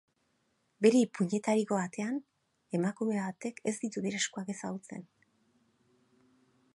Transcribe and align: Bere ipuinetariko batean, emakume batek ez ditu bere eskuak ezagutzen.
Bere 0.85 1.01
ipuinetariko 1.03 1.77
batean, 1.79 2.17
emakume 2.79 3.19
batek 3.19 3.61
ez 3.73 3.77
ditu 3.85 4.03
bere 4.09 4.23
eskuak 4.23 4.53
ezagutzen. 4.55 5.07